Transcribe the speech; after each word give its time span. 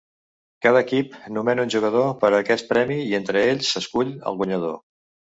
Cada 0.65 0.79
equip 0.85 1.17
nomena 1.35 1.65
un 1.67 1.73
jugador 1.73 2.07
per 2.23 2.31
a 2.33 2.39
aquest 2.45 2.67
premi 2.71 2.97
i 3.11 3.13
entre 3.17 3.43
ells 3.51 3.69
s'escull 3.75 4.09
el 4.33 4.41
guanyador. 4.41 4.73